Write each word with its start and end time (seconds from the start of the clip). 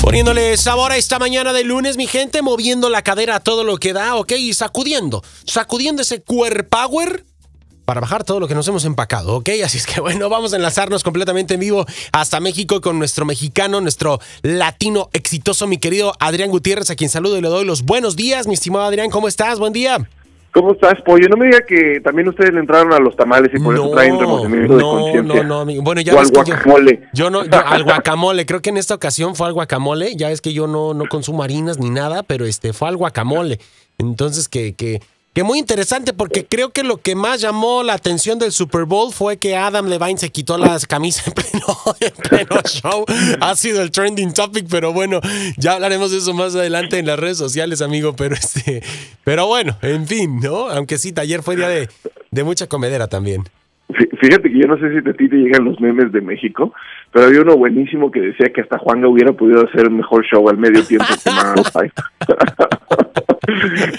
Poniéndole 0.00 0.56
sabor 0.56 0.92
a 0.92 0.96
esta 0.96 1.18
mañana 1.18 1.52
de 1.52 1.62
lunes, 1.62 1.96
mi 1.96 2.06
gente, 2.06 2.40
moviendo 2.40 2.88
la 2.88 3.02
cadera 3.02 3.36
a 3.36 3.40
todo 3.40 3.64
lo 3.64 3.76
que 3.76 3.92
da, 3.92 4.14
ok, 4.14 4.32
y 4.32 4.54
sacudiendo, 4.54 5.22
sacudiendo 5.44 6.00
ese 6.00 6.22
core 6.22 6.62
power 6.62 7.24
para 7.86 8.00
bajar 8.02 8.24
todo 8.24 8.38
lo 8.40 8.48
que 8.48 8.54
nos 8.54 8.68
hemos 8.68 8.84
empacado, 8.84 9.36
¿ok? 9.36 9.48
Así 9.64 9.78
es 9.78 9.86
que 9.86 10.00
bueno, 10.02 10.28
vamos 10.28 10.52
a 10.52 10.56
enlazarnos 10.56 11.02
completamente 11.02 11.54
en 11.54 11.60
vivo 11.60 11.86
hasta 12.12 12.40
México 12.40 12.82
con 12.82 12.98
nuestro 12.98 13.24
mexicano, 13.24 13.80
nuestro 13.80 14.18
latino 14.42 15.08
exitoso, 15.14 15.66
mi 15.66 15.78
querido 15.78 16.12
Adrián 16.20 16.50
Gutiérrez, 16.50 16.90
a 16.90 16.96
quien 16.96 17.08
saludo 17.08 17.38
y 17.38 17.40
le 17.40 17.48
doy 17.48 17.64
los 17.64 17.84
buenos 17.84 18.16
días, 18.16 18.46
mi 18.46 18.52
estimado 18.54 18.84
Adrián, 18.84 19.08
¿cómo 19.08 19.28
estás? 19.28 19.58
Buen 19.58 19.72
día. 19.72 20.06
¿Cómo 20.52 20.72
estás, 20.72 20.94
Pollo? 21.04 21.28
No 21.28 21.36
me 21.36 21.46
diga 21.46 21.60
que 21.68 22.00
también 22.02 22.28
ustedes 22.30 22.50
le 22.54 22.60
entraron 22.60 22.90
a 22.94 22.98
los 22.98 23.14
tamales 23.14 23.50
y 23.54 23.58
por 23.62 23.74
eso 23.74 23.90
traen 23.90 24.18
remordimiento 24.18 24.74
de 24.74 24.82
no, 24.82 24.90
conciencia. 24.90 25.42
no, 25.42 25.44
no, 25.44 25.60
amigo. 25.60 25.82
Bueno, 25.82 26.00
ya 26.00 26.14
O 26.14 26.16
ves 26.18 26.28
al 26.28 26.32
que 26.32 26.50
yo- 26.50 26.56
guacamole. 26.56 27.08
Yo, 27.12 27.28
no, 27.28 27.44
yo- 27.44 27.50
al 27.66 27.84
guacamole, 27.84 28.46
creo 28.46 28.62
que 28.62 28.70
en 28.70 28.78
esta 28.78 28.94
ocasión 28.94 29.36
fue 29.36 29.48
al 29.48 29.52
guacamole. 29.52 30.16
Ya 30.16 30.30
es 30.30 30.40
que 30.40 30.54
yo 30.54 30.66
no, 30.66 30.94
no 30.94 31.04
consumo 31.10 31.42
harinas 31.42 31.78
ni 31.78 31.90
nada, 31.90 32.22
pero 32.22 32.46
este 32.46 32.72
fue 32.72 32.88
al 32.88 32.96
guacamole. 32.96 33.60
Entonces, 33.98 34.48
que, 34.48 34.74
que, 34.74 35.02
que 35.36 35.44
muy 35.44 35.58
interesante, 35.58 36.14
porque 36.14 36.46
creo 36.46 36.70
que 36.70 36.82
lo 36.82 36.96
que 36.96 37.14
más 37.14 37.42
llamó 37.42 37.82
la 37.82 37.92
atención 37.92 38.38
del 38.38 38.52
Super 38.52 38.86
Bowl 38.86 39.12
fue 39.12 39.36
que 39.36 39.54
Adam 39.54 39.86
Levine 39.86 40.16
se 40.16 40.30
quitó 40.32 40.56
las 40.56 40.86
camisas 40.86 41.26
en 41.26 41.34
pleno, 41.34 41.66
en 42.00 42.12
pleno 42.46 42.62
show. 42.64 43.04
Ha 43.42 43.54
sido 43.54 43.82
el 43.82 43.90
trending 43.90 44.32
topic, 44.32 44.66
pero 44.70 44.94
bueno, 44.94 45.20
ya 45.58 45.74
hablaremos 45.74 46.10
de 46.10 46.16
eso 46.18 46.32
más 46.32 46.54
adelante 46.56 46.98
en 46.98 47.04
las 47.04 47.18
redes 47.18 47.36
sociales, 47.36 47.82
amigo. 47.82 48.16
Pero 48.16 48.34
este, 48.34 48.82
pero 49.24 49.46
bueno, 49.46 49.76
en 49.82 50.06
fin, 50.06 50.40
¿no? 50.40 50.70
Aunque 50.70 50.96
sí, 50.96 51.12
ayer 51.18 51.42
fue 51.42 51.54
día 51.56 51.68
de, 51.68 51.90
de 52.30 52.42
mucha 52.42 52.66
comedera 52.66 53.06
también. 53.06 53.42
Fí- 53.90 54.08
Fíjate 54.18 54.50
que 54.50 54.58
yo 54.58 54.66
no 54.66 54.78
sé 54.78 54.90
si 54.90 54.98
a 55.06 55.12
ti 55.12 55.28
te 55.28 55.36
llegan 55.36 55.66
los 55.66 55.78
memes 55.80 56.10
de 56.12 56.22
México, 56.22 56.72
pero 57.12 57.26
había 57.26 57.42
uno 57.42 57.58
buenísimo 57.58 58.10
que 58.10 58.20
decía 58.20 58.50
que 58.54 58.62
hasta 58.62 58.78
Juanga 58.78 59.06
hubiera 59.06 59.34
podido 59.34 59.66
hacer 59.68 59.86
un 59.88 59.98
mejor 59.98 60.24
show 60.24 60.48
al 60.48 60.56
medio 60.56 60.82
tiempo 60.82 61.06
que. 61.22 61.30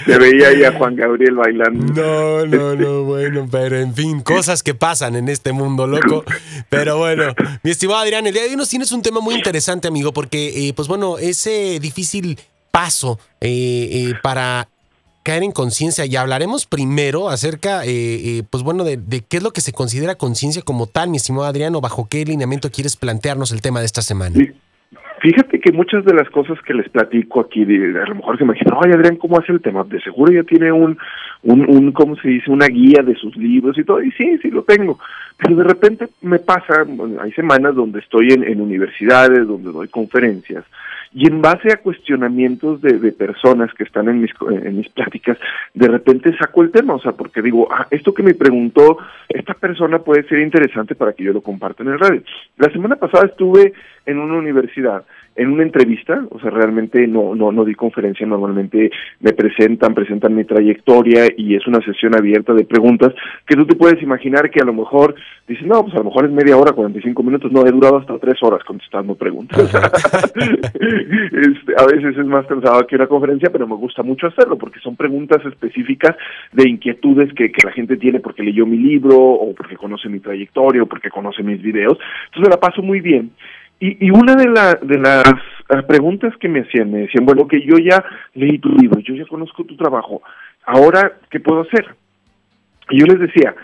Se 0.04 0.18
veía 0.18 0.48
ahí 0.48 0.64
a 0.64 0.72
Juan 0.72 0.96
Gabriel 0.96 1.34
bailando. 1.34 1.92
No, 1.94 2.46
no, 2.46 2.74
no, 2.74 3.04
bueno, 3.04 3.48
pero 3.50 3.78
en 3.78 3.94
fin, 3.94 4.20
cosas 4.20 4.62
que 4.62 4.74
pasan 4.74 5.16
en 5.16 5.28
este 5.28 5.52
mundo 5.52 5.86
loco. 5.86 6.24
Pero 6.68 6.98
bueno, 6.98 7.34
mi 7.62 7.70
estimado 7.70 8.00
Adrián, 8.00 8.26
el 8.26 8.32
día 8.32 8.42
de 8.42 8.50
hoy 8.50 8.56
nos 8.56 8.68
tienes 8.68 8.92
un 8.92 9.02
tema 9.02 9.20
muy 9.20 9.34
interesante, 9.34 9.88
amigo, 9.88 10.12
porque, 10.12 10.68
eh, 10.68 10.72
pues 10.74 10.88
bueno, 10.88 11.18
ese 11.18 11.78
difícil 11.80 12.38
paso 12.70 13.18
eh, 13.40 13.88
eh, 13.90 14.14
para 14.22 14.68
caer 15.22 15.42
en 15.42 15.52
conciencia 15.52 16.06
y 16.06 16.16
hablaremos 16.16 16.64
primero 16.64 17.28
acerca, 17.28 17.84
eh, 17.84 17.90
eh, 17.90 18.42
pues 18.48 18.62
bueno, 18.62 18.82
de, 18.84 18.96
de 18.96 19.20
qué 19.20 19.36
es 19.38 19.42
lo 19.42 19.52
que 19.52 19.60
se 19.60 19.72
considera 19.72 20.14
conciencia 20.14 20.62
como 20.62 20.86
tal, 20.86 21.10
mi 21.10 21.18
estimado 21.18 21.44
Adrián, 21.44 21.74
o 21.74 21.82
bajo 21.82 22.08
qué 22.08 22.24
lineamiento 22.24 22.70
quieres 22.70 22.96
plantearnos 22.96 23.52
el 23.52 23.60
tema 23.60 23.80
de 23.80 23.86
esta 23.86 24.00
semana. 24.00 24.34
Sí. 24.34 24.52
Fíjate 25.20 25.58
que 25.58 25.72
muchas 25.72 26.04
de 26.04 26.14
las 26.14 26.28
cosas 26.30 26.60
que 26.62 26.74
les 26.74 26.88
platico 26.88 27.40
aquí, 27.40 27.62
a 27.62 28.08
lo 28.08 28.14
mejor 28.14 28.38
se 28.38 28.44
imaginan, 28.44 28.78
ay 28.80 28.92
Adrián, 28.92 29.16
¿cómo 29.16 29.38
hace 29.38 29.52
el 29.52 29.60
tema? 29.60 29.82
De 29.84 30.00
seguro 30.00 30.32
ya 30.32 30.44
tiene 30.44 30.70
un, 30.70 30.96
un, 31.42 31.68
un, 31.68 31.92
¿cómo 31.92 32.14
se 32.16 32.28
dice? 32.28 32.50
Una 32.50 32.66
guía 32.66 33.02
de 33.02 33.14
sus 33.16 33.36
libros 33.36 33.76
y 33.78 33.84
todo, 33.84 34.02
y 34.02 34.12
sí, 34.12 34.38
sí 34.38 34.50
lo 34.50 34.62
tengo. 34.62 34.98
Pero 35.36 35.56
de 35.56 35.64
repente 35.64 36.08
me 36.22 36.38
pasa, 36.38 36.86
hay 37.20 37.32
semanas 37.32 37.74
donde 37.74 38.00
estoy 38.00 38.28
en, 38.32 38.44
en 38.44 38.60
universidades, 38.60 39.46
donde 39.46 39.72
doy 39.72 39.88
conferencias, 39.88 40.64
y 41.12 41.26
en 41.26 41.40
base 41.40 41.72
a 41.72 41.78
cuestionamientos 41.78 42.80
de, 42.82 42.98
de 42.98 43.12
personas 43.12 43.72
que 43.74 43.84
están 43.84 44.08
en 44.08 44.20
mis, 44.20 44.30
en 44.50 44.76
mis 44.76 44.88
pláticas, 44.88 45.38
de 45.74 45.88
repente 45.88 46.36
saco 46.36 46.62
el 46.62 46.70
tema, 46.70 46.94
o 46.94 47.00
sea, 47.00 47.12
porque 47.12 47.42
digo, 47.42 47.68
ah, 47.70 47.86
esto 47.90 48.12
que 48.12 48.22
me 48.22 48.34
preguntó 48.34 48.98
esta 49.28 49.54
persona 49.54 49.98
puede 49.98 50.26
ser 50.28 50.40
interesante 50.40 50.94
para 50.94 51.12
que 51.12 51.24
yo 51.24 51.32
lo 51.32 51.40
comparta 51.40 51.82
en 51.82 51.90
el 51.90 51.98
radio. 51.98 52.22
La 52.56 52.70
semana 52.70 52.96
pasada 52.96 53.26
estuve 53.26 53.72
en 54.06 54.18
una 54.18 54.36
universidad, 54.36 55.04
en 55.38 55.52
una 55.52 55.62
entrevista, 55.62 56.26
o 56.30 56.40
sea, 56.40 56.50
realmente 56.50 57.06
no, 57.06 57.34
no, 57.34 57.52
no 57.52 57.64
di 57.64 57.74
conferencia, 57.74 58.26
normalmente 58.26 58.90
me 59.20 59.32
presentan, 59.32 59.94
presentan 59.94 60.34
mi 60.34 60.44
trayectoria 60.44 61.28
y 61.36 61.54
es 61.54 61.64
una 61.68 61.80
sesión 61.80 62.16
abierta 62.16 62.52
de 62.52 62.64
preguntas 62.64 63.14
que 63.46 63.54
tú 63.54 63.64
te 63.64 63.76
puedes 63.76 64.02
imaginar 64.02 64.50
que 64.50 64.60
a 64.60 64.64
lo 64.64 64.72
mejor 64.72 65.14
dices, 65.46 65.64
no, 65.64 65.82
pues 65.82 65.94
a 65.94 65.98
lo 65.98 66.04
mejor 66.04 66.24
es 66.26 66.32
media 66.32 66.56
hora, 66.56 66.72
45 66.72 67.22
minutos, 67.22 67.52
no, 67.52 67.64
he 67.64 67.70
durado 67.70 67.98
hasta 67.98 68.18
tres 68.18 68.42
horas 68.42 68.64
contestando 68.64 69.14
preguntas. 69.14 69.58
Este, 71.38 71.74
a 71.76 71.86
veces 71.86 72.16
es 72.16 72.26
más 72.26 72.46
cansado 72.46 72.86
que 72.86 72.96
una 72.96 73.06
conferencia, 73.06 73.50
pero 73.50 73.66
me 73.66 73.76
gusta 73.76 74.02
mucho 74.02 74.26
hacerlo 74.26 74.58
porque 74.58 74.80
son 74.80 74.96
preguntas 74.96 75.44
específicas 75.44 76.16
de 76.52 76.68
inquietudes 76.68 77.32
que, 77.34 77.52
que 77.52 77.66
la 77.66 77.72
gente 77.72 77.96
tiene 77.96 78.20
porque 78.20 78.42
leyó 78.42 78.66
mi 78.66 78.76
libro 78.76 79.16
o 79.16 79.54
porque 79.54 79.76
conoce 79.76 80.08
mi 80.08 80.20
trayectoria 80.20 80.82
o 80.82 80.86
porque 80.86 81.10
conoce 81.10 81.42
mis 81.42 81.62
videos. 81.62 81.98
Entonces 82.26 82.48
me 82.48 82.50
la 82.50 82.60
paso 82.60 82.82
muy 82.82 83.00
bien. 83.00 83.30
Y, 83.80 84.06
y 84.06 84.10
una 84.10 84.34
de, 84.34 84.48
la, 84.48 84.74
de 84.74 84.98
las 84.98 85.84
preguntas 85.86 86.36
que 86.38 86.48
me 86.48 86.60
hacían, 86.60 86.90
me 86.90 87.00
decían, 87.00 87.24
bueno, 87.24 87.46
que 87.46 87.60
yo 87.60 87.76
ya 87.78 88.04
leí 88.34 88.58
tu 88.58 88.70
libro, 88.70 88.98
yo 89.00 89.14
ya 89.14 89.26
conozco 89.26 89.64
tu 89.64 89.76
trabajo, 89.76 90.22
ahora, 90.64 91.12
¿qué 91.30 91.40
puedo 91.40 91.62
hacer? 91.62 91.94
Y 92.90 93.00
yo 93.00 93.06
les 93.06 93.20
decía, 93.20 93.54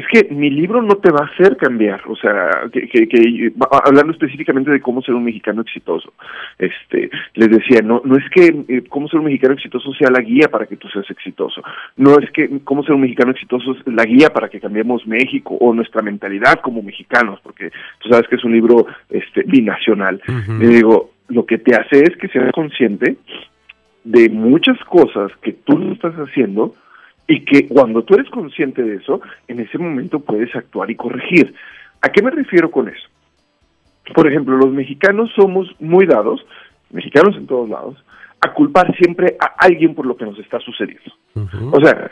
es 0.00 0.06
que 0.08 0.34
mi 0.34 0.50
libro 0.50 0.82
no 0.82 0.96
te 0.96 1.10
va 1.10 1.20
a 1.24 1.28
hacer 1.28 1.56
cambiar, 1.56 2.02
o 2.08 2.16
sea, 2.16 2.50
que, 2.72 2.88
que, 2.88 3.08
que- 3.08 3.52
hablando 3.84 4.12
específicamente 4.12 4.70
de 4.70 4.80
cómo 4.80 5.02
ser 5.02 5.14
un 5.14 5.24
mexicano 5.24 5.62
exitoso, 5.62 6.12
este, 6.58 7.10
les 7.34 7.48
decía, 7.50 7.80
no, 7.82 8.02
no 8.04 8.16
es 8.16 8.24
que 8.30 8.64
eh, 8.68 8.82
cómo 8.88 9.08
ser 9.08 9.20
un 9.20 9.26
mexicano 9.26 9.54
exitoso 9.54 9.92
sea 9.94 10.10
la 10.10 10.20
guía 10.20 10.48
para 10.48 10.66
que 10.66 10.76
tú 10.76 10.88
seas 10.88 11.10
exitoso, 11.10 11.62
no 11.96 12.18
es 12.18 12.30
que 12.32 12.48
cómo 12.64 12.82
ser 12.82 12.94
un 12.94 13.02
mexicano 13.02 13.32
exitoso 13.32 13.72
es 13.72 13.86
la 13.86 14.04
guía 14.04 14.28
para 14.30 14.48
que 14.48 14.60
cambiemos 14.60 15.06
México 15.06 15.56
o 15.60 15.74
nuestra 15.74 16.02
mentalidad 16.02 16.60
como 16.60 16.82
mexicanos, 16.82 17.40
porque 17.42 17.70
tú 18.00 18.08
sabes 18.08 18.26
que 18.28 18.36
es 18.36 18.44
un 18.44 18.52
libro 18.52 18.86
este, 19.08 19.42
binacional. 19.44 20.20
Le 20.58 20.68
digo, 20.68 21.10
lo 21.28 21.44
que 21.46 21.58
te 21.58 21.74
hace 21.74 22.02
es 22.02 22.16
que 22.16 22.28
seas 22.28 22.52
consciente 22.52 23.16
de 24.04 24.28
muchas 24.30 24.78
cosas 24.84 25.30
que 25.42 25.52
tú 25.52 25.78
no 25.78 25.92
estás 25.92 26.14
haciendo 26.14 26.74
y 27.30 27.44
que 27.44 27.68
cuando 27.68 28.02
tú 28.02 28.14
eres 28.14 28.28
consciente 28.28 28.82
de 28.82 28.96
eso, 28.96 29.20
en 29.46 29.60
ese 29.60 29.78
momento 29.78 30.18
puedes 30.18 30.52
actuar 30.56 30.90
y 30.90 30.96
corregir. 30.96 31.54
¿A 32.02 32.08
qué 32.08 32.22
me 32.22 32.32
refiero 32.32 32.72
con 32.72 32.88
eso? 32.88 33.08
Por 34.12 34.26
ejemplo, 34.26 34.56
los 34.56 34.72
mexicanos 34.72 35.30
somos 35.36 35.68
muy 35.78 36.06
dados, 36.06 36.44
mexicanos 36.90 37.36
en 37.36 37.46
todos 37.46 37.70
lados, 37.70 38.04
a 38.40 38.52
culpar 38.52 38.92
siempre 38.96 39.36
a 39.38 39.64
alguien 39.64 39.94
por 39.94 40.06
lo 40.06 40.16
que 40.16 40.24
nos 40.24 40.40
está 40.40 40.58
sucediendo. 40.58 41.12
O 41.70 41.80
sea, 41.80 42.10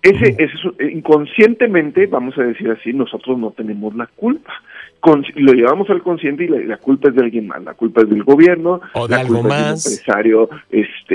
ese, 0.00 0.34
ese 0.38 0.56
eh, 0.78 0.92
inconscientemente, 0.94 2.06
vamos 2.06 2.38
a 2.38 2.42
decir 2.44 2.70
así, 2.70 2.94
nosotros 2.94 3.36
no 3.36 3.50
tenemos 3.50 3.94
la 3.94 4.06
culpa. 4.06 4.62
Con- 5.00 5.24
lo 5.36 5.52
llevamos 5.54 5.88
al 5.90 6.02
consciente 6.02 6.44
y 6.44 6.48
la, 6.48 6.58
la 6.60 6.76
culpa 6.76 7.08
es 7.08 7.14
de 7.14 7.22
alguien 7.22 7.46
más. 7.48 7.62
La 7.64 7.74
culpa 7.74 8.02
es 8.02 8.10
del 8.10 8.22
gobierno, 8.22 8.80
O 8.92 9.08
de 9.08 9.14
la 9.14 9.20
algo 9.22 9.40
culpa 9.40 9.56
es 9.72 9.84
de 9.84 9.90
un 9.90 9.94
empresario 9.96 10.48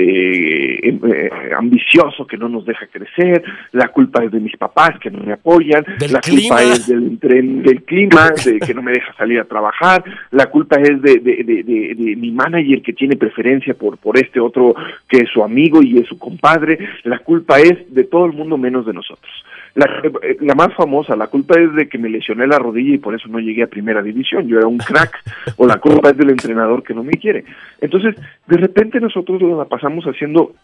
este, 0.00 0.88
em- 0.88 1.00
eh, 1.04 1.30
ambicioso 1.56 2.26
que 2.26 2.36
no 2.36 2.48
nos 2.48 2.64
deja 2.64 2.86
crecer, 2.86 3.42
la 3.72 3.88
culpa 3.88 4.24
es 4.24 4.30
de 4.30 4.40
mis 4.40 4.56
papás 4.56 4.98
que 5.00 5.10
no 5.10 5.20
me 5.22 5.32
apoyan, 5.32 5.84
la 6.10 6.20
clima. 6.20 6.56
culpa 6.56 6.62
es 6.62 6.86
del, 6.86 7.18
tren, 7.18 7.62
del 7.62 7.82
clima, 7.84 8.30
de 8.44 8.58
que 8.60 8.74
no 8.74 8.82
me 8.82 8.92
deja 8.92 9.12
salir 9.14 9.40
a 9.40 9.44
trabajar, 9.44 10.04
la 10.30 10.46
culpa 10.46 10.76
es 10.76 11.00
de, 11.02 11.18
de, 11.20 11.42
de, 11.44 11.62
de- 11.62 11.94
de 11.94 12.16
mi 12.16 12.30
manager 12.30 12.82
que 12.82 12.92
tiene 12.92 13.16
preferencia 13.16 13.74
por, 13.74 13.98
por 13.98 14.16
este 14.18 14.40
otro 14.40 14.74
que 15.08 15.18
es 15.18 15.30
su 15.30 15.42
amigo 15.42 15.82
y 15.82 15.98
es 15.98 16.06
su 16.08 16.18
compadre, 16.18 16.78
la 17.04 17.18
culpa 17.20 17.58
es 17.60 17.92
de 17.94 18.04
todo 18.04 18.26
el 18.26 18.32
mundo 18.32 18.56
menos 18.58 18.86
de 18.86 18.92
nosotros. 18.92 19.32
La, 19.76 19.86
eh, 20.22 20.36
la 20.40 20.54
más 20.54 20.74
famosa, 20.74 21.14
la 21.14 21.28
culpa 21.28 21.60
es 21.60 21.72
de 21.74 21.88
que 21.88 21.98
me 21.98 22.08
lesioné 22.08 22.46
la 22.46 22.58
rodilla 22.58 22.94
y 22.94 22.98
por 22.98 23.14
eso 23.14 23.28
no 23.28 23.38
llegué 23.38 23.62
a 23.62 23.68
primera 23.68 24.02
división, 24.02 24.48
yo 24.48 24.58
era 24.58 24.66
un 24.66 24.78
crack, 24.78 25.16
o 25.56 25.66
la 25.66 25.76
culpa 25.76 26.10
es 26.10 26.16
del 26.16 26.30
entrenador 26.30 26.82
que 26.82 26.94
no 26.94 27.04
me 27.04 27.12
quiere. 27.12 27.44
Entonces, 27.80 28.16
de 28.48 28.56
repente 28.56 28.98
nosotros 29.00 29.40
la 29.42 29.66
pasamos 29.66 30.04
haciendo 30.06 30.54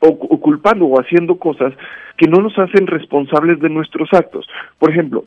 o, 0.00 0.08
o 0.08 0.40
culpando 0.40 0.86
o 0.86 1.00
haciendo 1.00 1.36
cosas 1.36 1.72
que 2.16 2.28
no 2.28 2.40
nos 2.40 2.56
hacen 2.58 2.86
responsables 2.86 3.58
de 3.60 3.68
nuestros 3.68 4.08
actos. 4.12 4.46
Por 4.78 4.90
ejemplo, 4.90 5.24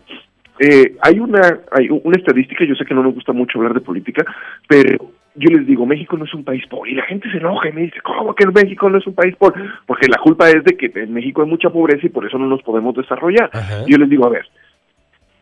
eh, 0.60 0.96
hay 1.02 1.20
una 1.20 1.60
hay 1.72 1.90
una 1.90 2.18
estadística, 2.18 2.64
yo 2.64 2.76
sé 2.76 2.86
que 2.86 2.94
no 2.94 3.04
nos 3.04 3.14
gusta 3.14 3.34
mucho 3.34 3.58
hablar 3.58 3.74
de 3.74 3.82
política, 3.82 4.24
pero 4.68 5.12
yo 5.36 5.50
les 5.50 5.68
digo, 5.68 5.86
México 5.86 6.18
no 6.18 6.26
es 6.26 6.34
un 6.34 6.44
país 6.44 6.66
pobre, 6.68 6.92
y 6.92 6.96
la 6.96 7.04
gente 7.04 7.30
se 7.30 7.38
enoja 7.38 7.70
y 7.70 7.74
me 7.74 7.82
dice, 7.82 8.00
¿cómo 8.02 8.34
que 8.34 8.48
México 8.48 8.90
no 8.90 8.98
es 8.98 9.08
un 9.08 9.14
país 9.14 9.36
pobre? 9.36 9.64
Porque 9.86 10.08
la 10.08 10.18
culpa 10.18 10.50
es 10.50 10.64
de 10.64 10.78
que 10.78 10.92
en 10.96 11.14
México 11.14 11.42
hay 11.42 11.50
mucha 11.50 11.70
pobreza 11.70 12.06
y 12.06 12.10
por 12.10 12.26
eso 12.26 12.38
no 12.38 12.48
nos 12.48 12.62
podemos 12.64 12.96
desarrollar. 12.96 13.50
Ajá. 13.54 13.84
Yo 13.88 13.98
les 13.98 14.10
digo, 14.10 14.26
a 14.26 14.30
ver, 14.30 14.46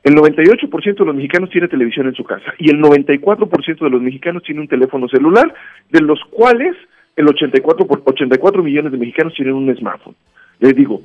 el 0.03 0.15
98% 0.15 0.97
de 0.97 1.05
los 1.05 1.15
mexicanos 1.15 1.49
tiene 1.49 1.67
televisión 1.67 2.07
en 2.07 2.15
su 2.15 2.23
casa 2.23 2.53
y 2.57 2.69
el 2.69 2.81
94% 2.81 3.79
de 3.79 3.89
los 3.89 4.01
mexicanos 4.01 4.43
tiene 4.43 4.61
un 4.61 4.67
teléfono 4.67 5.07
celular, 5.07 5.53
de 5.89 6.01
los 6.01 6.19
cuales 6.29 6.75
el 7.15 7.27
84, 7.27 7.85
por 7.85 8.01
84 8.05 8.63
millones 8.63 8.91
de 8.91 8.97
mexicanos 8.97 9.33
tienen 9.33 9.53
un 9.53 9.73
smartphone. 9.75 10.15
Les 10.59 10.75
digo, 10.75 11.01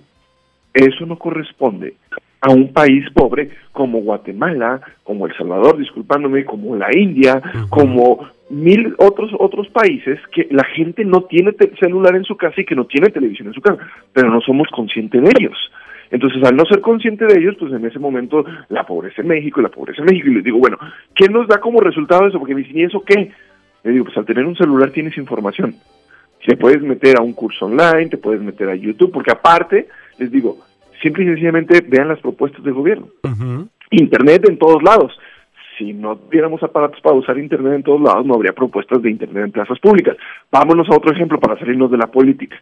eso 0.74 1.06
no 1.06 1.16
corresponde 1.16 1.94
a 2.40 2.50
un 2.50 2.72
país 2.72 3.04
pobre 3.12 3.50
como 3.72 4.00
Guatemala, 4.00 4.80
como 5.02 5.26
El 5.26 5.36
Salvador, 5.36 5.76
disculpándome, 5.76 6.44
como 6.44 6.76
la 6.76 6.88
India, 6.96 7.40
como 7.68 8.26
mil 8.50 8.94
otros 8.98 9.30
otros 9.38 9.68
países 9.68 10.18
que 10.32 10.48
la 10.50 10.64
gente 10.64 11.04
no 11.04 11.22
tiene 11.22 11.54
celular 11.78 12.16
en 12.16 12.24
su 12.24 12.36
casa 12.36 12.60
y 12.60 12.64
que 12.64 12.74
no 12.74 12.86
tiene 12.86 13.10
televisión 13.10 13.48
en 13.48 13.54
su 13.54 13.60
casa, 13.60 13.78
pero 14.12 14.30
no 14.30 14.40
somos 14.40 14.68
conscientes 14.68 15.22
de 15.22 15.30
ellos. 15.38 15.56
Entonces, 16.10 16.42
al 16.44 16.56
no 16.56 16.64
ser 16.64 16.80
consciente 16.80 17.26
de 17.26 17.38
ellos, 17.38 17.56
pues 17.58 17.72
en 17.72 17.84
ese 17.84 17.98
momento 17.98 18.44
la 18.70 18.84
pobreza 18.84 19.20
en 19.20 19.28
México, 19.28 19.60
la 19.60 19.68
pobreza 19.68 20.00
en 20.00 20.06
México, 20.06 20.28
y 20.28 20.34
les 20.34 20.44
digo, 20.44 20.58
bueno, 20.58 20.78
¿qué 21.14 21.28
nos 21.28 21.46
da 21.46 21.60
como 21.60 21.80
resultado 21.80 22.26
eso? 22.26 22.38
Porque 22.38 22.54
me 22.54 22.62
dicen, 22.62 22.78
¿y 22.78 22.84
eso 22.84 23.02
qué? 23.04 23.30
Le 23.84 23.92
digo, 23.92 24.06
pues 24.06 24.16
al 24.16 24.24
tener 24.24 24.46
un 24.46 24.56
celular 24.56 24.90
tienes 24.90 25.16
información. 25.18 25.74
Te 26.46 26.56
puedes 26.56 26.80
meter 26.80 27.18
a 27.18 27.22
un 27.22 27.34
curso 27.34 27.66
online, 27.66 28.08
te 28.08 28.16
puedes 28.16 28.40
meter 28.40 28.70
a 28.70 28.74
YouTube, 28.74 29.12
porque 29.12 29.32
aparte, 29.32 29.88
les 30.18 30.30
digo, 30.30 30.56
simple 31.02 31.24
y 31.24 31.26
sencillamente 31.26 31.84
vean 31.86 32.08
las 32.08 32.20
propuestas 32.20 32.64
del 32.64 32.72
gobierno. 32.72 33.08
Internet 33.90 34.48
en 34.48 34.58
todos 34.58 34.82
lados. 34.82 35.12
Si 35.78 35.92
no 35.92 36.16
tuviéramos 36.16 36.62
aparatos 36.62 37.00
para 37.00 37.16
usar 37.16 37.38
Internet 37.38 37.74
en 37.74 37.82
todos 37.84 38.00
lados, 38.00 38.26
no 38.26 38.34
habría 38.34 38.52
propuestas 38.52 39.00
de 39.00 39.10
Internet 39.10 39.44
en 39.44 39.52
plazas 39.52 39.78
públicas. 39.78 40.16
Vámonos 40.50 40.88
a 40.90 40.96
otro 40.96 41.12
ejemplo 41.12 41.38
para 41.38 41.58
salirnos 41.58 41.90
de 41.90 41.98
la 41.98 42.08
política. 42.08 42.56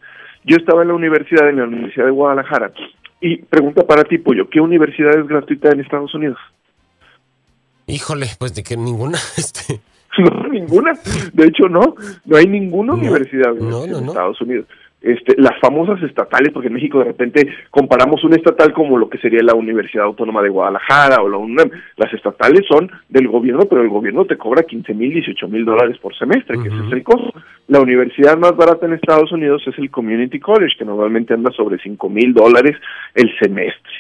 Yo 0.45 0.57
estaba 0.57 0.83
en 0.83 0.89
la 0.89 0.95
universidad, 0.95 1.49
en 1.49 1.57
la 1.57 1.65
Universidad 1.65 2.05
de 2.05 2.13
Guadalajara, 2.13 2.73
y 3.21 3.39
pregunta 3.39 3.87
para 3.87 4.05
ti, 4.05 4.19
Pollo, 4.19 4.49
¿qué 4.49 4.61
universidad 4.61 5.19
es 5.19 5.27
gratuita 5.27 5.71
en 5.71 5.81
Estados 5.81 6.15
Unidos? 6.15 6.39
Híjole, 7.87 8.27
pues 8.39 8.55
de 8.55 8.63
que 8.63 8.77
ninguna. 8.77 9.19
Este... 9.37 9.81
No, 10.19 10.49
ninguna. 10.49 10.99
De 11.35 11.47
hecho, 11.47 11.69
no. 11.69 11.95
No 12.25 12.37
hay 12.39 12.47
ninguna 12.47 12.95
universidad 12.95 13.55
en 13.55 14.07
Estados 14.07 14.41
Unidos. 14.41 14.67
Este, 15.07 15.41
las 15.41 15.57
famosas 15.61 16.03
estatales, 16.03 16.53
porque 16.53 16.67
en 16.67 16.75
México 16.75 16.99
de 16.99 17.05
repente 17.05 17.47
comparamos 17.71 18.25
una 18.25 18.35
estatal 18.35 18.73
como 18.73 18.99
lo 18.99 19.09
que 19.09 19.19
sería 19.19 19.41
la 19.41 19.55
Universidad 19.55 20.05
Autónoma 20.05 20.43
de 20.43 20.49
Guadalajara 20.49 21.23
o 21.23 21.29
la 21.29 21.37
UNAM. 21.37 21.71
Las 21.97 22.13
estatales 22.13 22.67
son 22.69 22.91
del 23.09 23.29
gobierno, 23.29 23.67
pero 23.71 23.83
el 23.83 23.89
gobierno 23.89 24.25
te 24.25 24.37
cobra 24.37 24.65
15 24.65 24.95
mil, 24.95 25.13
18 25.13 25.47
mil 25.47 25.65
dólares 25.65 25.97
por 25.99 26.13
semestre, 26.19 26.61
que 26.61 26.71
ese 26.71 26.87
es 26.89 26.93
el 26.93 27.05
costo. 27.05 27.33
La 27.69 27.81
universidad 27.81 28.37
más 28.37 28.57
barata 28.57 28.87
en 28.87 28.95
Estados 28.95 29.31
Unidos 29.31 29.63
es 29.69 29.79
el 29.79 29.93
Community 29.93 30.41
College, 30.41 30.75
que 30.77 30.85
normalmente 30.85 31.35
anda 31.35 31.53
sobre 31.53 31.79
5 31.79 32.09
mil 32.09 32.35
dólares 32.35 32.77
el 33.15 33.31
semestre. 33.39 33.93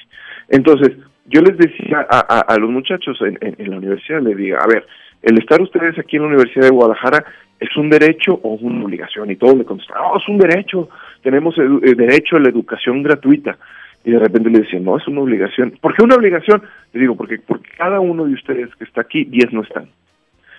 Entonces, 0.49 0.97
yo 1.27 1.41
les 1.41 1.57
decía 1.57 2.01
a, 2.01 2.57
los 2.59 2.71
muchachos 2.71 3.17
en, 3.21 3.39
en 3.41 3.71
la 3.71 3.77
universidad, 3.77 4.23
les 4.23 4.37
digo, 4.37 4.57
a 4.61 4.67
ver, 4.67 4.85
el 5.23 5.39
estar 5.39 5.61
ustedes 5.61 5.97
aquí 5.99 6.17
en 6.17 6.23
la 6.23 6.29
Universidad 6.29 6.65
de 6.65 6.75
Guadalajara 6.75 7.25
¿es 7.61 7.77
un 7.77 7.91
derecho 7.91 8.39
o 8.43 8.55
una 8.55 8.85
obligación? 8.85 9.31
Y 9.31 9.37
todos 9.37 9.57
me 9.57 9.65
contestan, 9.65 9.99
no, 9.99 10.17
es 10.19 10.29
un 10.29 10.39
derecho, 10.39 10.89
tenemos 11.23 11.57
el, 11.59 11.81
derecho 11.97 12.37
a 12.37 12.41
la 12.41 12.49
educación 12.49 13.03
gratuita. 13.03 13.57
Y 14.05 14.13
de 14.13 14.19
repente 14.21 14.51
le 14.51 14.61
decían, 14.61 14.85
no, 14.85 14.97
es 14.97 15.07
una 15.09 15.21
obligación. 15.21 15.73
¿Por 15.81 15.95
qué 15.95 16.05
una 16.05 16.15
obligación? 16.15 16.63
Le 16.93 17.01
digo, 17.01 17.17
porque, 17.17 17.41
porque 17.45 17.71
cada 17.77 17.99
uno 17.99 18.25
de 18.25 18.35
ustedes 18.35 18.73
que 18.77 18.85
está 18.85 19.01
aquí, 19.01 19.25
10 19.25 19.53
no 19.53 19.63
están. 19.63 19.89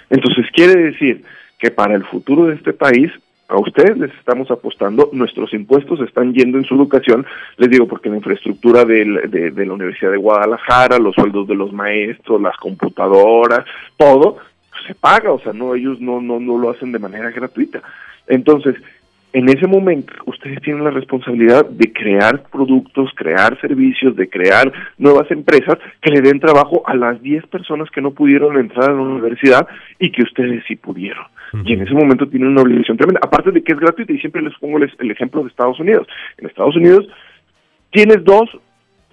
Entonces 0.10 0.46
quiere 0.52 0.76
decir 0.76 1.24
que 1.58 1.72
para 1.72 1.96
el 1.96 2.04
futuro 2.04 2.48
de 2.48 2.56
este 2.56 2.74
país, 2.74 3.10
a 3.48 3.58
ustedes 3.58 3.98
les 3.98 4.14
estamos 4.16 4.52
apostando, 4.52 5.10
nuestros 5.14 5.54
impuestos 5.54 6.02
están 6.02 6.34
yendo 6.34 6.58
en 6.58 6.66
su 6.66 6.76
educación, 6.76 7.26
les 7.56 7.70
digo, 7.70 7.88
porque 7.88 8.10
la 8.10 8.18
infraestructura 8.18 8.84
de, 8.84 9.06
de 9.54 9.66
la 9.66 9.74
Universidad 9.74 10.12
de 10.12 10.18
Guadalajara, 10.18 11.00
los 11.00 11.16
sueldos 11.16 11.48
de 11.48 11.56
los 11.56 11.72
maestros, 11.72 12.42
las 12.42 12.58
computadoras, 12.58 13.66
todo, 13.96 14.40
se 14.88 14.96
paga, 14.96 15.32
o 15.32 15.40
sea, 15.40 15.54
no 15.54 15.76
ellos 15.76 16.00
no 16.00 16.22
no 16.22 16.40
no 16.40 16.58
lo 16.58 16.70
hacen 16.70 16.92
de 16.92 17.00
manera 17.00 17.32
gratuita. 17.32 17.82
Entonces, 18.28 18.76
en 19.34 19.50
ese 19.50 19.68
momento 19.68 20.14
ustedes 20.26 20.62
tienen 20.62 20.84
la 20.84 20.92
responsabilidad 20.92 21.66
de 21.70 21.92
crear 21.92 22.44
productos, 22.50 23.12
crear 23.16 23.60
servicios, 23.60 24.16
de 24.16 24.30
crear 24.30 24.72
nuevas 24.98 25.30
empresas 25.32 25.78
que 26.02 26.12
le 26.12 26.22
den 26.22 26.40
trabajo 26.40 26.82
a 26.86 26.96
las 26.96 27.22
10 27.22 27.46
personas 27.48 27.90
que 27.92 28.02
no 28.02 28.12
pudieron 28.12 28.58
entrar 28.58 28.90
a 28.90 28.94
la 28.94 29.02
universidad 29.02 29.68
y 30.00 30.12
que 30.12 30.24
ustedes 30.24 30.64
sí 30.68 30.76
pudieron. 30.76 31.26
Y 31.66 31.74
en 31.74 31.82
ese 31.82 31.94
momento 31.94 32.28
tienen 32.28 32.50
una 32.50 32.62
obligación 32.62 32.98
tremenda, 32.98 33.22
aparte 33.24 33.52
de 33.52 33.64
que 33.64 33.74
es 33.74 33.80
gratuita 33.80 34.12
y 34.12 34.20
siempre 34.20 34.42
les 34.42 34.54
pongo 34.58 34.78
el 34.80 35.12
ejemplo 35.12 35.44
de 35.44 35.50
Estados 35.50 35.80
Unidos. 35.80 36.08
En 36.38 36.48
Estados 36.48 36.76
Unidos 36.76 37.08
tienes 37.92 38.24
dos 38.24 38.50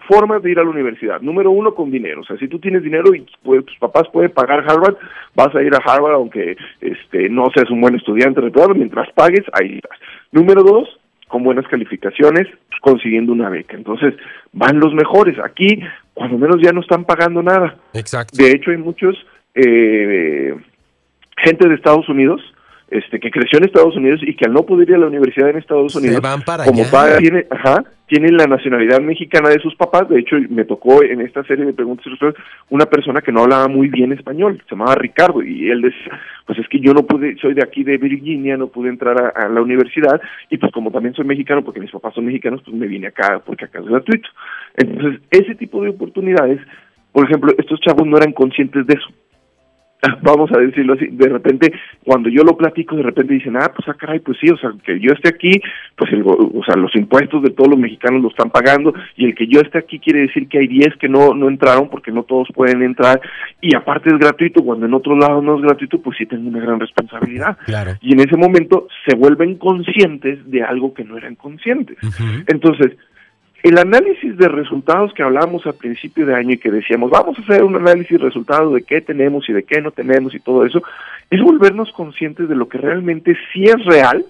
formas 0.08 0.42
de 0.42 0.50
ir 0.50 0.58
a 0.58 0.64
la 0.64 0.70
universidad. 0.70 1.20
Número 1.20 1.50
uno, 1.50 1.74
con 1.74 1.90
dinero. 1.90 2.20
O 2.22 2.24
sea, 2.24 2.36
si 2.36 2.48
tú 2.48 2.58
tienes 2.58 2.82
dinero 2.82 3.14
y 3.14 3.26
pues, 3.42 3.64
tus 3.64 3.78
papás 3.78 4.04
pueden 4.12 4.30
pagar 4.30 4.60
Harvard, 4.60 4.96
vas 5.34 5.54
a 5.54 5.62
ir 5.62 5.74
a 5.74 5.78
Harvard 5.78 6.14
aunque 6.14 6.56
este, 6.80 7.28
no 7.28 7.50
seas 7.54 7.70
un 7.70 7.80
buen 7.80 7.94
estudiante, 7.94 8.40
mientras 8.74 9.10
pagues, 9.12 9.44
ahí 9.52 9.76
estás. 9.76 9.98
Número 10.32 10.62
dos, 10.62 10.88
con 11.28 11.42
buenas 11.42 11.66
calificaciones, 11.68 12.46
consiguiendo 12.80 13.32
una 13.32 13.48
beca. 13.48 13.76
Entonces, 13.76 14.14
van 14.52 14.78
los 14.78 14.94
mejores. 14.94 15.38
Aquí, 15.38 15.80
cuando 16.12 16.38
menos 16.38 16.58
ya 16.62 16.72
no 16.72 16.80
están 16.80 17.04
pagando 17.04 17.42
nada. 17.42 17.76
Exacto. 17.92 18.36
De 18.36 18.50
hecho, 18.50 18.70
hay 18.70 18.76
muchos 18.76 19.16
eh, 19.54 20.54
gente 21.38 21.68
de 21.68 21.74
Estados 21.74 22.08
Unidos 22.08 22.40
este, 22.94 23.18
que 23.18 23.28
creció 23.28 23.58
en 23.58 23.64
Estados 23.64 23.96
Unidos 23.96 24.20
y 24.22 24.36
que 24.36 24.44
al 24.46 24.52
no 24.52 24.62
poder 24.62 24.88
ir 24.88 24.94
a 24.94 24.98
la 24.98 25.08
universidad 25.08 25.50
en 25.50 25.56
Estados 25.56 25.96
Unidos, 25.96 26.22
como 26.64 26.84
padre 26.92 27.18
tiene, 27.18 27.44
ajá, 27.50 27.82
tiene 28.06 28.30
la 28.30 28.46
nacionalidad 28.46 29.00
mexicana 29.00 29.48
de 29.48 29.58
sus 29.58 29.74
papás. 29.74 30.08
De 30.08 30.20
hecho, 30.20 30.36
me 30.48 30.64
tocó 30.64 31.02
en 31.02 31.20
esta 31.20 31.42
serie 31.42 31.64
de 31.64 31.72
preguntas 31.72 32.06
y 32.06 32.72
una 32.72 32.86
persona 32.86 33.20
que 33.20 33.32
no 33.32 33.42
hablaba 33.42 33.66
muy 33.66 33.88
bien 33.88 34.12
español, 34.12 34.62
se 34.68 34.76
llamaba 34.76 34.94
Ricardo, 34.94 35.42
y 35.42 35.70
él 35.72 35.82
decía, 35.82 36.20
pues 36.46 36.60
es 36.60 36.68
que 36.68 36.78
yo 36.78 36.94
no 36.94 37.04
pude, 37.04 37.36
soy 37.38 37.54
de 37.54 37.64
aquí 37.64 37.82
de 37.82 37.98
Virginia, 37.98 38.56
no 38.56 38.68
pude 38.68 38.90
entrar 38.90 39.32
a, 39.34 39.48
la 39.48 39.60
universidad, 39.60 40.20
y 40.48 40.58
pues 40.58 40.70
como 40.70 40.92
también 40.92 41.16
soy 41.16 41.24
mexicano, 41.24 41.64
porque 41.64 41.80
mis 41.80 41.90
papás 41.90 42.14
son 42.14 42.26
mexicanos, 42.26 42.62
pues 42.64 42.76
me 42.76 42.86
vine 42.86 43.08
acá 43.08 43.42
porque 43.44 43.64
acá 43.64 43.80
es 43.80 43.86
gratuito. 43.86 44.28
Entonces, 44.76 45.20
ese 45.32 45.56
tipo 45.56 45.82
de 45.82 45.88
oportunidades, 45.88 46.60
por 47.10 47.24
ejemplo, 47.24 47.52
estos 47.58 47.80
chavos 47.80 48.06
no 48.06 48.16
eran 48.18 48.32
conscientes 48.32 48.86
de 48.86 48.94
eso 48.94 49.08
vamos 50.22 50.50
a 50.52 50.58
decirlo 50.58 50.94
así, 50.94 51.06
de 51.10 51.28
repente, 51.28 51.72
cuando 52.04 52.28
yo 52.28 52.42
lo 52.42 52.56
platico, 52.56 52.96
de 52.96 53.02
repente 53.02 53.34
dicen, 53.34 53.56
ah, 53.56 53.72
pues 53.74 53.88
ah, 53.88 53.94
caray, 53.94 54.20
pues 54.20 54.38
sí, 54.40 54.48
o 54.50 54.56
sea, 54.56 54.72
que 54.84 54.98
yo 55.00 55.12
esté 55.12 55.28
aquí, 55.28 55.52
pues 55.96 56.12
el, 56.12 56.22
o 56.24 56.62
sea, 56.66 56.76
los 56.76 56.94
impuestos 56.96 57.42
de 57.42 57.50
todos 57.50 57.70
los 57.70 57.78
mexicanos 57.78 58.22
lo 58.22 58.28
están 58.28 58.50
pagando, 58.50 58.94
y 59.16 59.26
el 59.26 59.34
que 59.34 59.46
yo 59.46 59.60
esté 59.60 59.78
aquí 59.78 59.98
quiere 59.98 60.20
decir 60.20 60.48
que 60.48 60.58
hay 60.58 60.66
10 60.66 60.96
que 60.96 61.08
no, 61.08 61.34
no 61.34 61.48
entraron 61.48 61.88
porque 61.88 62.10
no 62.10 62.22
todos 62.24 62.48
pueden 62.54 62.82
entrar, 62.82 63.20
y 63.60 63.74
aparte 63.74 64.10
es 64.10 64.18
gratuito, 64.18 64.62
cuando 64.62 64.86
en 64.86 64.94
otro 64.94 65.16
lado 65.16 65.40
no 65.42 65.56
es 65.56 65.62
gratuito, 65.62 66.00
pues 66.00 66.16
sí 66.18 66.26
tengo 66.26 66.48
una 66.48 66.60
gran 66.60 66.80
responsabilidad. 66.80 67.56
Claro. 67.64 67.92
Y 68.00 68.12
en 68.12 68.20
ese 68.20 68.36
momento 68.36 68.88
se 69.06 69.16
vuelven 69.16 69.56
conscientes 69.56 70.38
de 70.50 70.62
algo 70.62 70.94
que 70.94 71.04
no 71.04 71.16
eran 71.16 71.34
conscientes. 71.34 71.96
Entonces, 72.46 72.96
el 73.64 73.78
análisis 73.78 74.36
de 74.36 74.46
resultados 74.46 75.14
que 75.14 75.22
hablábamos 75.22 75.64
al 75.64 75.72
principio 75.72 76.26
de 76.26 76.34
año 76.34 76.52
y 76.52 76.58
que 76.58 76.70
decíamos, 76.70 77.10
vamos 77.10 77.38
a 77.38 77.42
hacer 77.42 77.64
un 77.64 77.74
análisis 77.74 78.18
de 78.18 78.24
resultados 78.26 78.74
de 78.74 78.82
qué 78.82 79.00
tenemos 79.00 79.48
y 79.48 79.54
de 79.54 79.62
qué 79.62 79.80
no 79.80 79.90
tenemos 79.90 80.34
y 80.34 80.40
todo 80.40 80.66
eso, 80.66 80.82
es 81.30 81.40
volvernos 81.40 81.90
conscientes 81.92 82.46
de 82.46 82.56
lo 82.56 82.68
que 82.68 82.76
realmente 82.76 83.34
sí 83.52 83.64
es 83.64 83.82
real, 83.86 84.26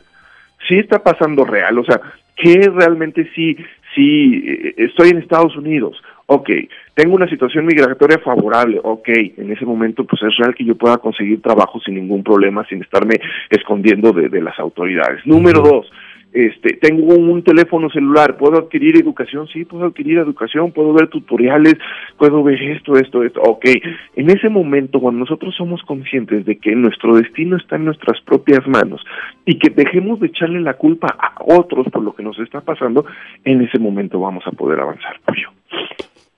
sí 0.68 0.76
está 0.78 1.02
pasando 1.02 1.44
real, 1.44 1.76
o 1.80 1.84
sea, 1.84 2.00
que 2.36 2.70
realmente 2.72 3.28
sí, 3.34 3.56
sí, 3.96 4.44
eh, 4.46 4.74
estoy 4.76 5.08
en 5.08 5.18
Estados 5.18 5.56
Unidos, 5.56 6.00
ok, 6.26 6.50
tengo 6.94 7.16
una 7.16 7.28
situación 7.28 7.66
migratoria 7.66 8.18
favorable, 8.18 8.78
ok, 8.84 9.08
en 9.36 9.50
ese 9.50 9.64
momento 9.66 10.04
pues 10.04 10.22
es 10.22 10.36
real 10.36 10.54
que 10.54 10.64
yo 10.64 10.76
pueda 10.76 10.98
conseguir 10.98 11.42
trabajo 11.42 11.80
sin 11.80 11.96
ningún 11.96 12.22
problema, 12.22 12.64
sin 12.66 12.82
estarme 12.82 13.16
escondiendo 13.50 14.12
de, 14.12 14.28
de 14.28 14.40
las 14.40 14.56
autoridades. 14.60 15.26
Número 15.26 15.60
dos, 15.60 15.90
este, 16.34 16.76
tengo 16.76 17.14
un 17.14 17.42
teléfono 17.44 17.88
celular, 17.90 18.36
puedo 18.36 18.58
adquirir 18.58 18.96
educación, 18.96 19.46
sí, 19.46 19.64
puedo 19.64 19.86
adquirir 19.86 20.18
educación, 20.18 20.72
puedo 20.72 20.92
ver 20.92 21.06
tutoriales, 21.06 21.76
puedo 22.18 22.42
ver 22.42 22.60
esto, 22.60 22.96
esto, 22.96 23.22
esto, 23.22 23.40
ok. 23.40 23.64
En 24.16 24.28
ese 24.28 24.48
momento, 24.48 24.98
cuando 24.98 25.20
nosotros 25.20 25.54
somos 25.56 25.80
conscientes 25.82 26.44
de 26.44 26.56
que 26.56 26.74
nuestro 26.74 27.14
destino 27.14 27.56
está 27.56 27.76
en 27.76 27.84
nuestras 27.84 28.20
propias 28.22 28.66
manos 28.66 29.00
y 29.46 29.58
que 29.60 29.70
dejemos 29.70 30.18
de 30.18 30.26
echarle 30.26 30.60
la 30.60 30.74
culpa 30.74 31.06
a 31.16 31.34
otros 31.46 31.86
por 31.90 32.02
lo 32.02 32.12
que 32.14 32.24
nos 32.24 32.38
está 32.40 32.60
pasando, 32.60 33.06
en 33.44 33.62
ese 33.62 33.78
momento 33.78 34.18
vamos 34.18 34.44
a 34.46 34.50
poder 34.50 34.80
avanzar. 34.80 35.20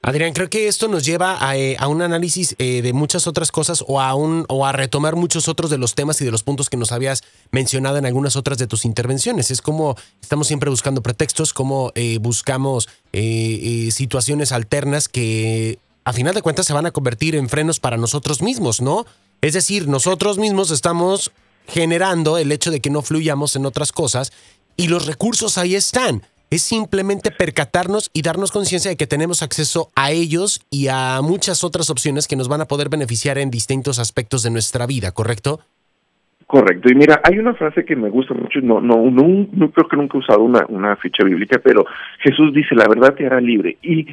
Adrián, 0.06 0.34
creo 0.34 0.48
que 0.48 0.68
esto 0.68 0.86
nos 0.86 1.04
lleva 1.04 1.36
a, 1.44 1.56
eh, 1.56 1.76
un 1.88 2.00
análisis 2.00 2.54
eh, 2.60 2.80
de 2.80 2.92
muchas 2.92 3.26
otras 3.26 3.50
cosas 3.50 3.82
o 3.88 4.00
a, 4.00 4.14
un, 4.14 4.44
o 4.48 4.64
a 4.64 4.70
retomar 4.70 5.16
muchos 5.16 5.48
otros 5.48 5.68
de 5.68 5.78
los 5.78 5.96
temas 5.96 6.20
y 6.20 6.24
de 6.24 6.30
los 6.30 6.44
puntos 6.44 6.70
que 6.70 6.76
nos 6.76 6.92
habías 6.92 7.24
mencionado 7.50 7.96
en 7.96 8.06
algunas 8.06 8.36
otras 8.36 8.56
de 8.56 8.68
tus 8.68 8.84
intervenciones. 8.84 9.50
Es 9.50 9.60
como 9.60 9.96
estamos 10.22 10.46
siempre 10.46 10.70
buscando 10.70 11.02
pretextos, 11.02 11.52
como 11.52 11.90
eh, 11.96 12.18
buscamos 12.18 12.88
situaciones 13.90 14.52
alternas 14.52 15.08
que 15.08 15.80
a 16.04 16.12
final 16.12 16.34
de 16.34 16.42
cuentas 16.42 16.66
se 16.66 16.72
van 16.72 16.86
a 16.86 16.92
convertir 16.92 17.34
en 17.34 17.48
frenos 17.48 17.80
para 17.80 17.96
nosotros 17.96 18.42
mismos, 18.42 18.80
¿no? 18.80 19.06
Es 19.40 19.54
decir, 19.54 19.88
nosotros 19.88 20.38
mismos 20.38 20.70
estamos 20.70 21.32
generando 21.66 22.38
el 22.38 22.52
hecho 22.52 22.70
de 22.70 22.80
que 22.80 22.90
no 22.90 23.02
fluyamos 23.02 23.56
en 23.56 23.66
otras 23.66 23.90
cosas 23.90 24.32
y 24.76 24.86
los 24.86 25.06
recursos 25.06 25.58
ahí 25.58 25.74
están 25.74 26.22
es 26.50 26.62
simplemente 26.62 27.30
percatarnos 27.30 28.10
y 28.12 28.22
darnos 28.22 28.52
conciencia 28.52 28.90
de 28.90 28.96
que 28.96 29.06
tenemos 29.06 29.42
acceso 29.42 29.90
a 29.96 30.12
ellos 30.12 30.64
y 30.70 30.88
a 30.88 31.20
muchas 31.22 31.64
otras 31.64 31.90
opciones 31.90 32.28
que 32.28 32.36
nos 32.36 32.48
van 32.48 32.60
a 32.60 32.66
poder 32.66 32.88
beneficiar 32.88 33.38
en 33.38 33.50
distintos 33.50 33.98
aspectos 33.98 34.42
de 34.42 34.50
nuestra 34.50 34.86
vida, 34.86 35.12
¿correcto? 35.12 35.60
Correcto. 36.46 36.90
Y 36.90 36.94
mira, 36.94 37.20
hay 37.24 37.38
una 37.38 37.54
frase 37.54 37.84
que 37.84 37.96
me 37.96 38.08
gusta 38.08 38.32
mucho, 38.32 38.60
no, 38.60 38.80
no, 38.80 39.10
no, 39.10 39.48
no 39.50 39.70
creo 39.72 39.88
que 39.88 39.96
nunca 39.96 40.16
he 40.16 40.20
usado 40.20 40.42
una, 40.42 40.64
una 40.68 40.94
ficha 40.96 41.24
bíblica, 41.24 41.60
pero 41.62 41.84
Jesús 42.20 42.54
dice, 42.54 42.76
la 42.76 42.86
verdad 42.86 43.14
te 43.14 43.26
hará 43.26 43.40
libre. 43.40 43.76
Y 43.82 44.06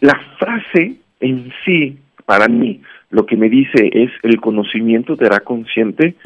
la 0.00 0.20
frase 0.38 0.96
en 1.18 1.52
sí, 1.64 1.98
para 2.24 2.46
mí, 2.46 2.82
lo 3.10 3.26
que 3.26 3.36
me 3.36 3.48
dice 3.48 3.90
es 3.92 4.10
el 4.22 4.40
conocimiento 4.40 5.16
te 5.16 5.26
hará 5.26 5.40
consciente 5.40 6.16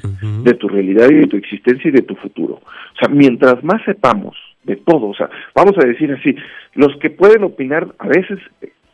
de 0.42 0.54
tu 0.54 0.68
realidad 0.68 1.08
y 1.10 1.14
de 1.14 1.26
tu 1.26 1.36
existencia 1.36 1.88
y 1.88 1.92
de 1.92 2.02
tu 2.02 2.16
futuro. 2.16 2.54
O 2.54 2.98
sea, 2.98 3.08
mientras 3.08 3.62
más 3.64 3.82
sepamos 3.84 4.36
de 4.64 4.76
todo, 4.76 5.08
o 5.08 5.14
sea, 5.14 5.30
vamos 5.54 5.74
a 5.78 5.86
decir 5.86 6.12
así, 6.12 6.34
los 6.74 6.96
que 6.98 7.10
pueden 7.10 7.44
opinar 7.44 7.88
a 7.98 8.08
veces 8.08 8.38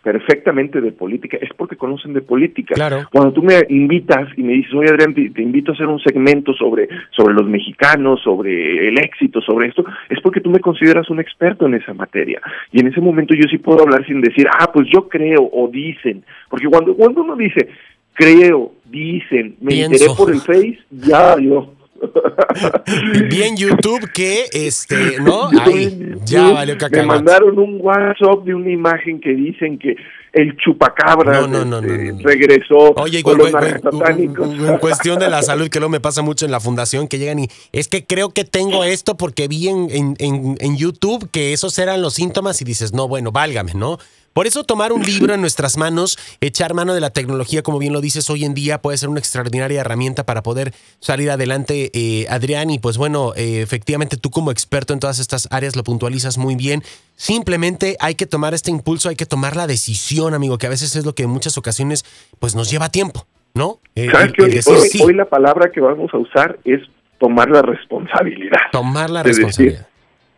perfectamente 0.07 0.81
de 0.81 0.93
política 0.93 1.37
es 1.41 1.51
porque 1.57 1.75
conocen 1.75 2.13
de 2.13 2.21
política. 2.21 2.77
Claro. 2.77 3.09
Cuando 3.11 3.33
tú 3.33 3.43
me 3.43 3.55
invitas 3.69 4.29
y 4.37 4.45
me 4.45 4.53
dices, 4.53 4.73
oye 4.73 4.89
Adrián, 4.89 5.13
te, 5.13 5.31
te 5.31 5.43
invito 5.43 5.73
a 5.73 5.75
hacer 5.75 5.89
un 5.89 5.99
segmento 5.99 6.55
sobre, 6.55 6.89
sobre 7.11 7.35
los 7.35 7.49
mexicanos, 7.49 8.21
sobre 8.23 8.87
el 8.87 8.97
éxito, 9.01 9.41
sobre 9.41 9.67
esto, 9.67 9.85
es 10.09 10.21
porque 10.21 10.41
tú 10.41 10.49
me 10.49 10.61
consideras 10.61 11.11
un 11.11 11.19
experto 11.19 11.67
en 11.67 11.75
esa 11.75 11.93
materia. 11.93 12.41
Y 12.71 12.79
en 12.79 12.87
ese 12.87 13.01
momento 13.01 13.35
yo 13.35 13.49
sí 13.51 13.59
puedo 13.59 13.83
hablar 13.83 14.07
sin 14.07 14.21
decir, 14.21 14.47
ah, 14.57 14.71
pues 14.73 14.87
yo 14.95 15.09
creo 15.09 15.51
o 15.53 15.67
dicen. 15.67 16.23
Porque 16.49 16.69
cuando, 16.69 16.95
cuando 16.95 17.23
uno 17.23 17.35
dice, 17.35 17.69
creo, 18.13 18.75
dicen, 18.85 19.57
me 19.61 19.73
Pienso. 19.73 19.93
enteré 19.93 20.11
por 20.17 20.31
el 20.31 20.41
Face, 20.47 20.79
ya 20.91 21.37
yo. 21.41 21.73
Bien 23.29 23.57
YouTube 23.57 24.11
que, 24.13 24.47
este, 24.53 25.19
¿no? 25.21 25.49
Ahí, 25.61 26.15
ya 26.25 26.51
valió 26.53 26.77
Me 26.91 27.03
mandaron 27.03 27.59
un 27.59 27.79
WhatsApp 27.81 28.45
de 28.45 28.55
una 28.55 28.71
imagen 28.71 29.21
que 29.21 29.31
dicen 29.35 29.79
que 29.79 29.97
el 30.33 30.57
chupacabra 30.59 31.41
No, 31.43 31.47
no, 31.47 31.65
no, 31.65 31.79
este, 31.79 32.13
no, 32.13 32.19
regresó 32.23 32.77
Oye, 32.97 33.23
con 33.23 33.41
igual, 33.41 33.81
los 33.83 34.69
en 34.69 34.79
cuestión 34.79 35.19
de 35.19 35.29
la 35.31 35.43
salud, 35.43 35.69
que 35.69 35.79
luego 35.79 35.91
me 35.91 36.01
pasa 36.01 36.23
mucho 36.23 36.45
en 36.45 36.51
la 36.53 36.61
fundación, 36.61 37.09
que 37.09 37.19
llegan 37.19 37.39
y 37.39 37.49
es 37.73 37.89
que 37.89 38.05
creo 38.05 38.31
que 38.31 38.45
tengo 38.45 38.85
esto 38.85 39.17
porque 39.17 39.49
vi 39.49 39.69
en- 39.69 39.89
en 40.59 40.77
YouTube 40.77 41.29
que 41.31 41.53
esos 41.53 41.79
eran 41.79 42.03
los 42.03 42.15
síntomas 42.15 42.61
y 42.61 42.65
dices, 42.65 42.93
no, 42.93 43.09
bueno, 43.09 43.33
válgame, 43.33 43.73
¿no? 43.75 43.99
Por 44.37 44.47
eso 44.47 44.65
tomar 44.65 44.93
un 44.93 45.03
libro 45.03 45.33
en 45.33 45.41
nuestras 45.41 45.79
manos, 45.79 46.19
echar 46.43 46.75
mano 46.75 46.93
de 46.93 47.01
la 47.01 47.09
tecnología, 47.09 47.63
como 47.63 47.79
bien 47.79 47.95
lo 47.95 48.03
dices 48.03 48.29
hoy 48.29 48.45
en 48.45 48.53
día, 48.53 48.83
puede 48.83 48.99
ser 48.99 49.09
una 49.09 49.19
extraordinaria 49.19 49.81
herramienta 49.81 50.27
para 50.27 50.43
poder 50.43 50.75
salir 51.01 51.31
adelante, 51.31 51.91
eh, 51.95 52.27
Adrián. 52.29 52.69
Y 52.69 52.79
pues 52.79 52.99
bueno, 52.99 53.33
eh, 53.35 53.63
efectivamente 53.63 54.19
tú 54.19 54.29
como 54.29 54.51
experto 54.51 54.93
en 54.93 55.01
todas 55.01 55.21
estas 55.21 55.49
áreas 55.51 55.75
lo 55.75 55.85
puntualizas 55.85 56.37
muy 56.37 56.55
bien. 56.55 56.83
Simplemente 57.17 57.97
hay 57.99 58.15
que 58.15 58.27
tomar 58.27 58.53
este 58.53 58.71
impulso, 58.71 59.09
hay 59.09 59.17
que 59.17 59.25
tomar 59.25 59.57
la 59.57 59.67
decisión, 59.67 60.35
amigo, 60.35 60.59
que 60.59 60.67
a 60.67 60.71
veces 60.71 60.95
es 60.97 61.07
lo 61.07 61.15
que 61.15 61.23
en 61.23 61.31
muchas 61.31 61.57
ocasiones 61.57 62.05
pues 62.39 62.55
nos 62.55 62.71
lleva 62.71 62.91
tiempo, 62.91 63.27
¿no? 63.55 63.81
Eh, 63.95 64.09
¿Sabes 64.13 64.27
el- 64.27 64.33
qué? 64.35 64.43
el 64.43 64.49
Hoy, 64.51 64.55
decir 64.55 64.75
hoy- 64.75 64.89
sí, 64.91 65.03
hoy 65.03 65.15
la 65.15 65.31
palabra 65.31 65.71
que 65.73 65.81
vamos 65.81 66.11
a 66.13 66.19
usar 66.19 66.59
es 66.67 66.83
tomar 67.19 67.49
la 67.49 67.63
responsabilidad. 67.63 68.61
tomar 68.71 69.09
la 69.09 69.23
decir, 69.23 69.45
responsabilidad. 69.45 69.87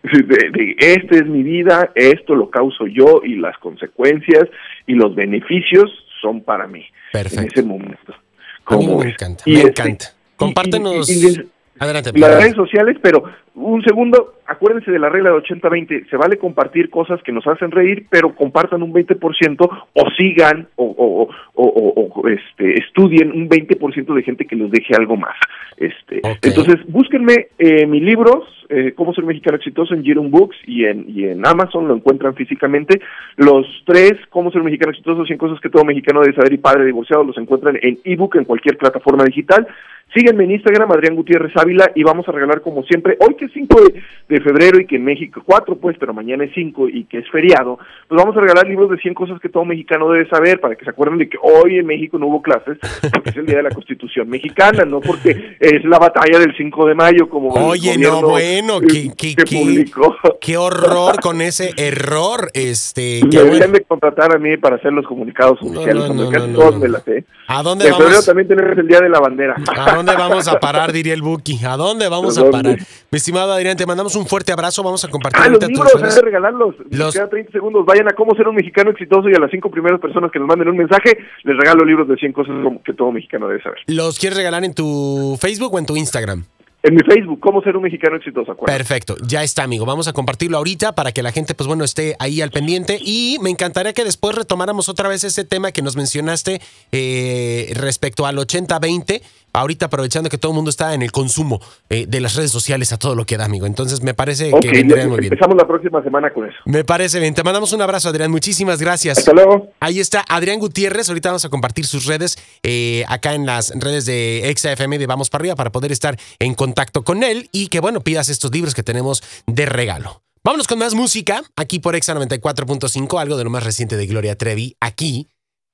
De, 0.03 0.23
de, 0.23 0.77
esta 0.79 1.17
es 1.17 1.27
mi 1.27 1.43
vida, 1.43 1.91
esto 1.95 2.35
lo 2.35 2.51
causo 2.51 2.87
yo 2.87 3.21
y 3.25 3.35
las 3.37 3.59
consecuencias 3.59 4.49
y 4.87 4.95
los 4.95 5.15
beneficios 5.15 5.91
son 6.21 6.41
para 6.43 6.67
mí 6.67 6.81
en 6.81 7.13
Perfecto. 7.13 7.47
ese 7.61 7.63
momento. 7.63 8.13
A 8.13 8.77
mí 8.77 8.87
¿Cómo 8.87 8.99
me 9.01 9.11
encanta, 9.11 9.43
Y 9.45 9.53
me 9.55 9.59
este, 9.63 9.83
encanta. 9.83 10.05
y- 10.07 10.37
Compártenos. 10.37 11.11
y- 11.11 11.13
y 11.13 11.23
les- 11.23 11.45
Adelante. 11.81 12.11
las 12.15 12.43
redes 12.43 12.55
sociales, 12.55 12.97
pero 13.03 13.25
un 13.55 13.83
segundo, 13.83 14.35
acuérdense 14.47 14.91
de 14.91 14.99
la 14.99 15.09
regla 15.09 15.31
de 15.31 15.37
80-20, 15.39 16.09
se 16.09 16.17
vale 16.17 16.39
compartir 16.39 16.91
cosas 16.91 17.21
que 17.23 17.33
nos 17.33 17.47
hacen 17.47 17.71
reír, 17.71 18.07
pero 18.11 18.35
compartan 18.35 18.83
un 18.83 18.93
20% 18.93 19.57
o 19.95 20.11
sigan 20.17 20.69
o, 20.77 20.85
o, 20.85 21.23
o, 21.55 21.65
o- 21.65 22.09
o, 22.21 22.29
este, 22.29 22.79
estudien 22.79 23.33
un 23.33 23.49
20% 23.49 24.15
de 24.15 24.23
gente 24.23 24.45
que 24.47 24.57
les 24.57 24.71
deje 24.71 24.95
algo 24.97 25.17
más. 25.17 25.35
Este. 25.77 26.21
Entonces, 26.43 26.77
búsquenme 26.89 27.49
eh, 27.59 27.87
mis 27.87 28.03
libros, 28.03 28.45
eh, 28.71 28.93
Cómo 28.95 29.15
ser 29.15 29.25
mexicano 29.25 29.57
exitoso 29.57 29.95
en 29.95 30.05
Jerome 30.05 30.29
Books 30.29 30.57
y 30.67 30.85
en, 30.85 31.07
y 31.09 31.25
en 31.25 31.47
Amazon 31.47 31.89
lo 31.89 31.95
encuentran 31.97 32.35
físicamente. 32.35 33.01
Los 33.37 33.67
tres, 33.87 34.13
Cómo 34.31 34.51
ser 34.51 34.63
mexicano 34.63 34.91
exitoso, 34.93 35.25
100 35.25 35.39
cosas 35.39 35.61
que 35.61 35.71
todo 35.71 35.85
mexicano 35.85 36.21
debe 36.21 36.35
saber 36.35 36.53
y 36.53 36.59
padre 36.59 36.85
divorciado, 36.85 37.25
los 37.25 37.39
encuentran 37.39 37.79
en 37.83 37.99
ebook 38.05 38.37
en 38.37 38.45
cualquier 38.45 38.77
plataforma 38.77 39.25
digital. 39.25 39.67
Síguenme 40.15 40.45
en 40.45 40.53
Instagram, 40.53 40.91
Adrián 40.91 41.15
Gutiérrez 41.17 41.53
Ávila, 41.57 41.91
y 41.95 42.03
vamos 42.03 42.27
a 42.29 42.33
regalar 42.33 42.63
como 42.63 42.83
siempre, 42.85 43.17
hoy 43.21 43.35
que 43.35 43.45
es 43.45 43.53
5 43.53 43.81
de, 43.83 44.03
de 44.29 44.41
febrero 44.41 44.81
y 44.81 44.87
que 44.87 44.97
en 44.97 45.05
México 45.05 45.43
4 45.45 45.77
pues, 45.77 45.97
pero 46.01 46.15
mañana 46.15 46.45
es 46.45 46.51
5 46.55 46.89
y 46.89 47.05
que 47.05 47.19
es 47.19 47.31
feriado, 47.31 47.79
pues 48.09 48.19
vamos 48.19 48.35
a 48.37 48.41
regalar 48.41 48.67
libros 48.67 48.91
de 48.91 48.97
100 48.97 49.13
cosas 49.15 49.39
que 49.41 49.49
todo 49.51 49.65
mexicano 49.67 50.11
debe 50.11 50.29
saber 50.29 50.61
para 50.61 50.77
que 50.77 50.85
se 50.85 50.91
acuerden 50.91 51.19
de 51.19 51.29
que 51.29 51.37
hoy 51.43 51.79
en 51.79 51.87
México 51.87 52.19
no 52.19 52.27
hubo 52.29 52.41
clases, 52.43 52.79
porque 53.13 53.31
es 53.31 53.37
el 53.37 53.47
día 53.47 53.59
de 53.59 53.65
la 53.65 53.71
Constitución 53.71 54.29
mexicana, 54.31 54.85
no 54.87 55.01
porque 55.01 55.57
es 55.61 55.85
la 55.85 55.99
batalla 55.99 56.39
del 56.39 56.55
5 56.57 56.87
de 56.87 56.95
mayo 56.95 57.29
como 57.29 57.55
el 57.57 57.63
Oye, 57.65 57.99
no, 57.99 58.23
bueno, 58.23 58.81
que 58.81 59.11
que- 59.15 59.35
publicó. 59.45 60.17
qué 60.41 60.57
horror 60.57 61.21
con 61.21 61.41
ese 61.43 61.71
error. 61.77 62.49
Este, 62.55 63.21
Me 63.25 63.31
qué 63.31 63.39
deberían 63.39 63.59
bueno. 63.71 63.73
de 63.75 63.85
contratar 63.85 64.35
a 64.35 64.39
mí 64.39 64.57
para 64.57 64.77
hacer 64.77 64.93
los 64.93 65.07
comunicados 65.07 65.59
oficiales, 65.63 66.09
no, 66.09 66.15
no, 66.15 66.31
casi 66.31 66.49
no, 66.49 66.59
todos 66.59 66.79
me 66.79 66.87
no. 66.87 66.93
las 66.95 67.03
sé. 67.05 67.25
¿A 67.49 67.63
dónde 67.63 67.87
En 67.87 67.93
febrero 67.93 68.11
vamos? 68.11 68.27
también 68.27 68.49
tenemos 68.49 68.79
el 68.79 68.87
Día 68.89 69.01
de 69.01 69.09
la 69.09 69.21
Bandera. 69.21 69.57
¿A 69.77 69.95
dónde 69.99 70.17
vamos 70.17 70.49
a 70.49 70.59
parar? 70.59 70.93
Diría 70.93 71.15
el 71.15 71.23
Buki. 71.23 71.65
¿A 71.65 71.77
dónde 71.77 72.09
vamos 72.09 72.37
¿A 72.39 72.43
dónde? 72.43 72.57
parar? 72.57 72.79
Mi 73.11 73.17
estimado 73.17 73.53
Adrián, 73.53 73.77
te 73.77 73.87
mandamos 73.87 74.17
un 74.17 74.27
fuerte 74.27 74.53
abrazo. 74.53 74.83
Vamos 74.83 75.05
a 75.05 75.09
compartir 75.09 75.43
Ah, 75.43 75.49
los 75.49 75.63
libros, 75.69 75.95
hay 75.95 76.01
redes. 76.03 76.15
que 76.15 76.21
regalarlos. 76.23 76.75
Los- 76.91 77.15
quedan 77.15 77.31
30 77.31 77.53
segundos. 77.53 77.85
Vayan 77.87 78.09
a 78.09 78.15
cómo 78.15 78.35
ser 78.35 78.49
un 78.49 78.57
mexicano 78.57 78.91
exitoso 78.91 79.29
y 79.29 79.35
a 79.35 79.39
las 79.39 79.51
cinco 79.51 79.71
primeras 79.71 80.01
personas 80.01 80.31
que 80.33 80.39
nos 80.39 80.49
manden 80.49 80.69
un 80.69 80.77
mensaje, 80.77 81.19
les 81.45 81.57
regalo 81.57 81.85
libros 81.85 82.09
de 82.09 82.17
100 82.17 82.33
cosas 82.33 82.55
como 82.63 82.83
que 82.83 82.93
todo 82.95 83.13
mexicano 83.13 83.47
debe 83.49 83.63
saber. 83.63 83.79
¿Los 83.87 84.19
quieres 84.19 84.37
regalar 84.39 84.65
en 84.65 84.75
tu 84.75 85.37
Facebook 85.41 85.75
o 85.75 85.79
en 85.79 85.87
tu 85.87 85.97
Instagram? 85.97 86.45
En 86.81 86.95
mi 86.95 87.01
Facebook, 87.03 87.41
cómo 87.41 87.61
ser 87.61 87.77
un 87.77 87.83
mexicano 87.83 88.15
exitoso, 88.17 88.53
acuérdate. 88.53 88.79
Perfecto, 88.79 89.17
ya 89.27 89.43
está, 89.43 89.65
amigo. 89.65 89.85
Vamos 89.85 90.07
a 90.07 90.13
compartirlo 90.13 90.59
ahorita 90.59 90.95
para 90.95 91.11
que 91.11 91.25
la 91.25 91.33
gente, 91.33 91.55
pues 91.57 91.67
bueno, 91.67 91.83
esté 91.83 92.15
ahí 92.21 92.41
al 92.41 92.51
pendiente. 92.53 93.01
Y 93.03 93.39
me 93.43 93.51
encantaría 93.51 93.93
que 93.93 94.05
después 94.05 94.37
retomáramos 94.37 94.89
otra 94.89 95.09
vez 95.09 95.25
ese 95.25 95.43
tema 95.45 95.73
que 95.73 95.83
nos 95.83 95.97
mencionaste 95.97 96.61
eh, 96.93 97.73
respecto 97.75 98.27
al 98.27 98.37
80-20. 98.39 99.23
Ahorita 99.53 99.87
aprovechando 99.87 100.29
que 100.31 100.39
todo 100.39 100.53
el 100.53 100.57
mundo 100.57 100.71
está 100.71 100.95
en 100.95 101.03
el 101.03 101.13
consumo 101.13 101.61
eh, 101.91 102.07
de 102.07 102.21
las 102.21 102.35
redes 102.35 102.51
sociales 102.51 102.93
a 102.93 102.99
todo 102.99 103.15
lo 103.15 103.25
que 103.25 103.37
da, 103.37 103.45
amigo. 103.45 103.67
Entonces 103.67 104.03
me 104.03 104.15
parece 104.15 104.53
que 104.61 104.71
vendría 104.71 105.07
muy 105.09 105.21
bien. 105.21 105.33
empezamos 105.33 105.57
la 105.57 105.67
próxima 105.67 106.03
semana 106.03 106.33
con 106.33 106.47
eso. 106.47 106.57
Me 106.65 106.85
parece 106.85 107.21
bien. 107.21 107.35
Te 107.35 107.43
mandamos 107.43 107.73
un 107.73 107.83
abrazo, 107.83 108.09
Adrián. 108.09 108.31
Muchísimas 108.31 108.81
gracias. 108.81 109.19
Hasta 109.19 109.33
luego. 109.33 109.69
Ahí 109.81 110.01
está 110.01 110.25
Adrián 110.29 110.59
Gutiérrez. 110.59 111.09
Ahorita 111.09 111.31
vamos 111.31 111.45
a 111.45 111.49
compartir 111.49 111.87
sus 111.87 112.07
redes 112.07 112.37
eh, 112.63 113.05
acá 113.09 113.35
en 113.35 113.47
las 113.47 113.73
redes 113.79 114.07
de 114.07 114.55
XFM 114.57 114.99
de 114.99 115.07
Vamos 115.07 115.31
para 115.31 115.43
arriba 115.43 115.57
para 115.57 115.73
poder 115.73 115.93
estar 115.93 116.17
en 116.39 116.55
contacto 116.55 117.03
con 117.03 117.23
él 117.23 117.49
y 117.53 117.69
que, 117.69 117.81
bueno, 117.81 118.01
pidas 118.01 118.29
estos 118.29 118.53
libros 118.53 118.75
que 118.75 118.83
tenemos 118.83 119.23
de 119.47 119.67
regalo. 119.67 120.23
Vámonos 120.45 120.67
con 120.67 120.79
más 120.79 120.95
música 120.95 121.43
aquí 121.57 121.79
por 121.79 121.95
Exa 121.95 122.15
94.5, 122.15 123.21
algo 123.21 123.37
de 123.37 123.45
lo 123.45 123.51
más 123.51 123.65
reciente 123.65 123.97
de 123.97 124.07
Gloria 124.07 124.37
Trevi, 124.37 124.77
aquí 124.81 125.29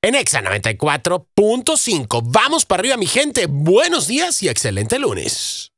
en 0.05 0.15
Exa 0.15 0.43
94.5. 0.43 2.23
Vamos 2.25 2.67
para 2.67 2.81
arriba, 2.81 2.97
mi 2.97 3.07
gente. 3.07 3.47
Buenos 3.49 4.07
días 4.07 4.43
y 4.43 4.49
excelente 4.49 4.99
lunes. 4.99 5.74